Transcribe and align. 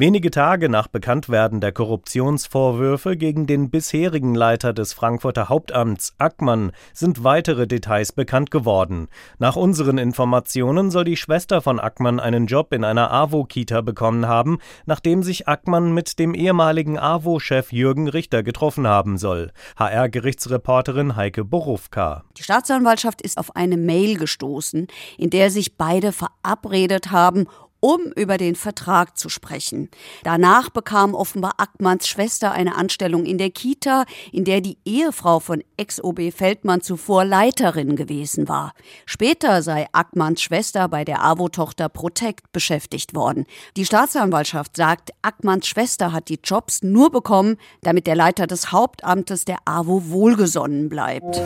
Wenige 0.00 0.30
Tage 0.30 0.68
nach 0.68 0.86
Bekanntwerden 0.86 1.60
der 1.60 1.72
Korruptionsvorwürfe 1.72 3.16
gegen 3.16 3.48
den 3.48 3.68
bisherigen 3.68 4.36
Leiter 4.36 4.72
des 4.72 4.92
Frankfurter 4.92 5.48
Hauptamts 5.48 6.14
Ackmann 6.18 6.70
sind 6.92 7.24
weitere 7.24 7.66
Details 7.66 8.12
bekannt 8.12 8.52
geworden. 8.52 9.08
Nach 9.40 9.56
unseren 9.56 9.98
Informationen 9.98 10.92
soll 10.92 11.02
die 11.02 11.16
Schwester 11.16 11.60
von 11.62 11.80
Ackmann 11.80 12.20
einen 12.20 12.46
Job 12.46 12.72
in 12.72 12.84
einer 12.84 13.10
AWO-Kita 13.10 13.80
bekommen 13.80 14.28
haben, 14.28 14.58
nachdem 14.86 15.24
sich 15.24 15.48
Ackmann 15.48 15.92
mit 15.92 16.20
dem 16.20 16.32
ehemaligen 16.32 16.96
AWO-Chef 16.96 17.72
Jürgen 17.72 18.06
Richter 18.06 18.44
getroffen 18.44 18.86
haben 18.86 19.18
soll. 19.18 19.50
HR-Gerichtsreporterin 19.80 21.16
Heike 21.16 21.44
Borufka. 21.44 22.22
Die 22.36 22.44
Staatsanwaltschaft 22.44 23.20
ist 23.20 23.36
auf 23.36 23.56
eine 23.56 23.76
Mail 23.76 24.16
gestoßen, 24.16 24.86
in 25.16 25.30
der 25.30 25.50
sich 25.50 25.76
beide 25.76 26.12
verabredet 26.12 27.10
haben, 27.10 27.48
um 27.80 28.12
über 28.16 28.38
den 28.38 28.54
Vertrag 28.54 29.16
zu 29.18 29.28
sprechen. 29.28 29.88
Danach 30.24 30.70
bekam 30.70 31.14
offenbar 31.14 31.54
Ackmanns 31.58 32.08
Schwester 32.08 32.52
eine 32.52 32.76
Anstellung 32.76 33.24
in 33.24 33.38
der 33.38 33.50
Kita, 33.50 34.04
in 34.32 34.44
der 34.44 34.60
die 34.60 34.78
Ehefrau 34.84 35.40
von 35.40 35.62
Ex-OB 35.76 36.32
Feldmann 36.32 36.80
zuvor 36.80 37.24
Leiterin 37.24 37.96
gewesen 37.96 38.48
war. 38.48 38.72
Später 39.06 39.62
sei 39.62 39.86
Ackmanns 39.92 40.42
Schwester 40.42 40.88
bei 40.88 41.04
der 41.04 41.24
AWO-Tochter 41.24 41.88
Protect 41.88 42.52
beschäftigt 42.52 43.14
worden. 43.14 43.46
Die 43.76 43.86
Staatsanwaltschaft 43.86 44.76
sagt, 44.76 45.10
Ackmanns 45.22 45.66
Schwester 45.66 46.12
hat 46.12 46.28
die 46.28 46.40
Jobs 46.42 46.82
nur 46.82 47.10
bekommen, 47.10 47.56
damit 47.82 48.06
der 48.06 48.16
Leiter 48.16 48.46
des 48.46 48.72
Hauptamtes 48.72 49.44
der 49.44 49.58
AWO 49.64 50.10
wohlgesonnen 50.10 50.88
bleibt. 50.88 51.40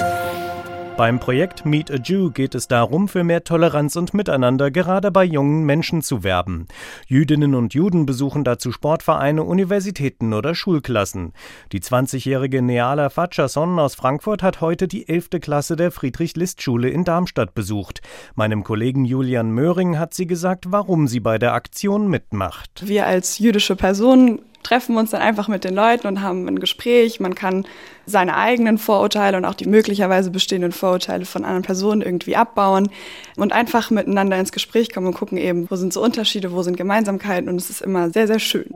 Beim 0.96 1.18
Projekt 1.18 1.64
Meet 1.64 1.90
a 1.90 1.96
Jew 1.96 2.30
geht 2.30 2.54
es 2.54 2.68
darum, 2.68 3.08
für 3.08 3.24
mehr 3.24 3.44
Toleranz 3.44 3.96
und 3.96 4.12
Miteinander 4.12 4.70
gerade 4.70 5.10
bei 5.10 5.24
jungen 5.24 5.64
Menschen 5.64 6.02
zu 6.02 6.22
werben. 6.22 6.66
Jüdinnen 7.06 7.54
und 7.54 7.72
Juden 7.72 8.04
besuchen 8.04 8.44
dazu 8.44 8.72
Sportvereine, 8.72 9.42
Universitäten 9.42 10.34
oder 10.34 10.54
Schulklassen. 10.54 11.32
Die 11.72 11.80
20-jährige 11.80 12.60
Neala 12.60 13.08
Fatschasson 13.08 13.78
aus 13.78 13.94
Frankfurt 13.94 14.42
hat 14.42 14.60
heute 14.60 14.86
die 14.86 15.08
11. 15.08 15.30
Klasse 15.40 15.76
der 15.76 15.92
Friedrich-List-Schule 15.92 16.90
in 16.90 17.04
Darmstadt 17.04 17.54
besucht. 17.54 18.02
Meinem 18.34 18.62
Kollegen 18.62 19.06
Julian 19.06 19.50
Möhring 19.50 19.98
hat 19.98 20.12
sie 20.12 20.26
gesagt, 20.26 20.66
warum 20.68 21.08
sie 21.08 21.20
bei 21.20 21.38
der 21.38 21.54
Aktion 21.54 22.08
mitmacht. 22.08 22.86
Wir 22.86 23.06
als 23.06 23.38
jüdische 23.38 23.76
Personen 23.76 24.40
treffen 24.62 24.96
uns 24.96 25.10
dann 25.10 25.22
einfach 25.22 25.48
mit 25.48 25.64
den 25.64 25.74
Leuten 25.74 26.06
und 26.06 26.22
haben 26.22 26.46
ein 26.46 26.58
Gespräch. 26.58 27.20
Man 27.20 27.34
kann 27.34 27.66
seine 28.06 28.36
eigenen 28.36 28.78
Vorurteile 28.78 29.36
und 29.36 29.44
auch 29.44 29.54
die 29.54 29.68
möglicherweise 29.68 30.30
bestehenden 30.30 30.72
Vorurteile 30.72 31.24
von 31.24 31.44
anderen 31.44 31.62
Personen 31.62 32.02
irgendwie 32.02 32.36
abbauen 32.36 32.90
und 33.36 33.52
einfach 33.52 33.90
miteinander 33.90 34.38
ins 34.38 34.52
Gespräch 34.52 34.92
kommen 34.92 35.08
und 35.08 35.14
gucken 35.14 35.38
eben, 35.38 35.70
wo 35.70 35.76
sind 35.76 35.92
so 35.92 36.02
Unterschiede, 36.02 36.52
wo 36.52 36.62
sind 36.62 36.76
Gemeinsamkeiten 36.76 37.48
und 37.48 37.56
es 37.56 37.70
ist 37.70 37.82
immer 37.82 38.10
sehr, 38.10 38.26
sehr 38.26 38.38
schön. 38.38 38.70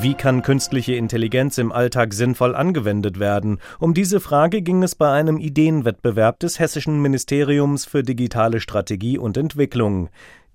Wie 0.00 0.14
kann 0.14 0.42
künstliche 0.42 0.96
Intelligenz 0.96 1.56
im 1.56 1.70
Alltag 1.70 2.12
sinnvoll 2.14 2.54
angewendet 2.56 3.20
werden? 3.20 3.58
Um 3.78 3.94
diese 3.94 4.20
Frage 4.20 4.60
ging 4.60 4.82
es 4.82 4.96
bei 4.96 5.10
einem 5.10 5.38
Ideenwettbewerb 5.38 6.40
des 6.40 6.58
Hessischen 6.58 7.00
Ministeriums 7.00 7.84
für 7.84 8.02
digitale 8.02 8.60
Strategie 8.60 9.18
und 9.18 9.36
Entwicklung. 9.36 10.10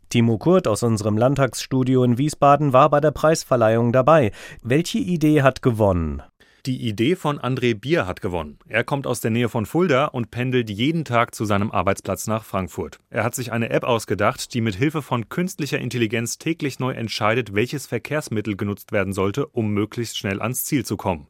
Timo 0.09 0.39
Kurt 0.39 0.67
aus 0.67 0.81
unserem 0.81 1.17
Landtagsstudio 1.17 2.03
in 2.03 2.17
Wiesbaden 2.17 2.73
war 2.73 2.89
bei 2.89 2.99
der 2.99 3.11
Preisverleihung 3.11 3.93
dabei. 3.93 4.31
Welche 4.63 4.97
Idee 4.97 5.43
hat 5.43 5.61
gewonnen? 5.61 6.23
Die 6.65 6.87
Idee 6.87 7.15
von 7.15 7.39
André 7.39 7.73
Bier 7.73 8.07
hat 8.07 8.19
gewonnen. 8.19 8.57
Er 8.67 8.83
kommt 8.83 9.05
aus 9.05 9.21
der 9.21 9.29
Nähe 9.31 9.49
von 9.49 9.67
Fulda 9.67 10.05
und 10.05 10.31
pendelt 10.31 10.69
jeden 10.69 11.05
Tag 11.05 11.33
zu 11.33 11.45
seinem 11.45 11.71
Arbeitsplatz 11.71 12.27
nach 12.27 12.43
Frankfurt. 12.43 12.99
Er 13.11 13.23
hat 13.23 13.35
sich 13.35 13.51
eine 13.51 13.69
App 13.69 13.83
ausgedacht, 13.83 14.53
die 14.53 14.61
mit 14.61 14.75
Hilfe 14.75 15.01
von 15.01 15.29
künstlicher 15.29 15.77
Intelligenz 15.77 16.39
täglich 16.39 16.79
neu 16.79 16.91
entscheidet, 16.91 17.53
welches 17.53 17.85
Verkehrsmittel 17.85 18.57
genutzt 18.57 18.91
werden 18.91 19.13
sollte, 19.13 19.45
um 19.45 19.69
möglichst 19.73 20.17
schnell 20.17 20.41
ans 20.41 20.65
Ziel 20.65 20.83
zu 20.83 20.97
kommen. 20.97 21.27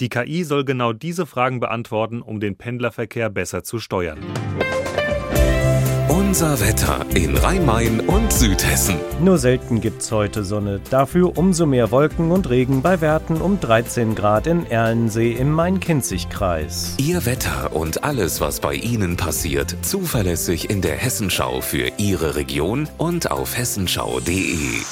Die 0.00 0.10
KI 0.10 0.44
soll 0.44 0.64
genau 0.64 0.92
diese 0.92 1.26
Fragen 1.26 1.60
beantworten, 1.60 2.22
um 2.22 2.38
den 2.38 2.56
Pendlerverkehr 2.56 3.30
besser 3.30 3.64
zu 3.64 3.80
steuern. 3.80 4.20
Unser 6.28 6.60
Wetter 6.60 7.06
in 7.14 7.34
Rhein-Main 7.38 8.00
und 8.00 8.30
Südhessen. 8.30 8.96
Nur 9.18 9.38
selten 9.38 9.80
gibt's 9.80 10.12
heute 10.12 10.44
Sonne. 10.44 10.78
Dafür 10.90 11.38
umso 11.38 11.64
mehr 11.64 11.90
Wolken 11.90 12.32
und 12.32 12.50
Regen 12.50 12.82
bei 12.82 13.00
Werten 13.00 13.40
um 13.40 13.58
13 13.58 14.14
Grad 14.14 14.46
in 14.46 14.66
Erlensee 14.66 15.32
im 15.32 15.50
Main-Kinzig-Kreis. 15.52 16.96
Ihr 16.98 17.24
Wetter 17.24 17.74
und 17.74 18.04
alles, 18.04 18.42
was 18.42 18.60
bei 18.60 18.74
Ihnen 18.74 19.16
passiert, 19.16 19.74
zuverlässig 19.80 20.68
in 20.68 20.82
der 20.82 20.96
Hessenschau 20.96 21.62
für 21.62 21.92
Ihre 21.96 22.36
Region 22.36 22.90
und 22.98 23.30
auf 23.30 23.56
hessenschau.de. 23.56 24.82